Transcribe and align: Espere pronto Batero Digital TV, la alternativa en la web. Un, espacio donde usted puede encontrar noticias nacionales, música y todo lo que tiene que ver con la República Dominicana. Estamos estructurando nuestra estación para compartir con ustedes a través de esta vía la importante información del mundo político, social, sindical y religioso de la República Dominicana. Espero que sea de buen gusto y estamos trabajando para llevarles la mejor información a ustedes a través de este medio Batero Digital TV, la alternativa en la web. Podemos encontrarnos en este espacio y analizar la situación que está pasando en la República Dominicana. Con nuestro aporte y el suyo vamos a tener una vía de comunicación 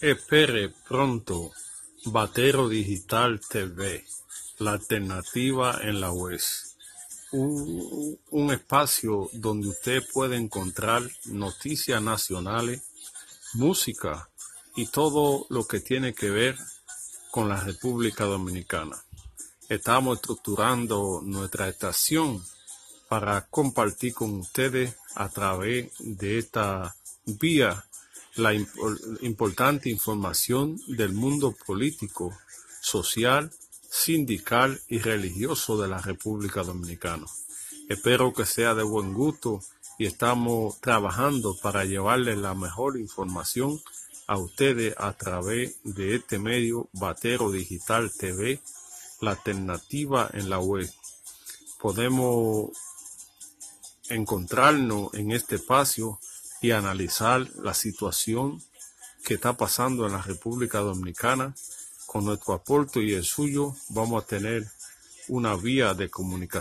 Espere 0.00 0.70
pronto 0.88 1.52
Batero 2.06 2.68
Digital 2.68 3.40
TV, 3.40 4.04
la 4.58 4.72
alternativa 4.72 5.78
en 5.82 6.00
la 6.00 6.10
web. 6.10 6.40
Un, 7.30 8.52
espacio 8.52 9.30
donde 9.32 9.68
usted 9.68 10.02
puede 10.12 10.36
encontrar 10.36 11.02
noticias 11.26 12.02
nacionales, 12.02 12.82
música 13.54 14.28
y 14.76 14.86
todo 14.86 15.46
lo 15.48 15.64
que 15.64 15.80
tiene 15.80 16.12
que 16.12 16.30
ver 16.30 16.58
con 17.30 17.48
la 17.48 17.60
República 17.60 18.24
Dominicana. 18.24 18.96
Estamos 19.68 20.16
estructurando 20.16 21.22
nuestra 21.24 21.68
estación 21.68 22.44
para 23.08 23.46
compartir 23.46 24.12
con 24.12 24.40
ustedes 24.40 24.96
a 25.14 25.28
través 25.28 25.92
de 25.98 26.38
esta 26.38 26.96
vía 27.24 27.84
la 28.36 28.52
importante 28.54 29.90
información 29.90 30.80
del 30.88 31.12
mundo 31.12 31.54
político, 31.66 32.36
social, 32.80 33.52
sindical 33.88 34.80
y 34.88 34.98
religioso 34.98 35.80
de 35.80 35.88
la 35.88 35.98
República 35.98 36.62
Dominicana. 36.62 37.26
Espero 37.88 38.32
que 38.32 38.44
sea 38.44 38.74
de 38.74 38.82
buen 38.82 39.14
gusto 39.14 39.60
y 39.98 40.06
estamos 40.06 40.80
trabajando 40.80 41.56
para 41.62 41.84
llevarles 41.84 42.38
la 42.38 42.54
mejor 42.54 42.98
información 42.98 43.80
a 44.26 44.38
ustedes 44.38 44.94
a 44.98 45.12
través 45.12 45.76
de 45.84 46.16
este 46.16 46.38
medio 46.38 46.88
Batero 46.92 47.52
Digital 47.52 48.10
TV, 48.10 48.60
la 49.20 49.32
alternativa 49.32 50.28
en 50.32 50.50
la 50.50 50.58
web. 50.58 50.90
Podemos 51.78 52.70
encontrarnos 54.08 55.14
en 55.14 55.30
este 55.30 55.56
espacio 55.56 56.18
y 56.60 56.70
analizar 56.70 57.48
la 57.62 57.74
situación 57.74 58.62
que 59.24 59.34
está 59.34 59.56
pasando 59.56 60.06
en 60.06 60.12
la 60.12 60.22
República 60.22 60.78
Dominicana. 60.78 61.54
Con 62.06 62.24
nuestro 62.26 62.54
aporte 62.54 63.02
y 63.02 63.14
el 63.14 63.24
suyo 63.24 63.74
vamos 63.88 64.22
a 64.22 64.26
tener 64.26 64.66
una 65.28 65.56
vía 65.56 65.94
de 65.94 66.10
comunicación 66.10 66.54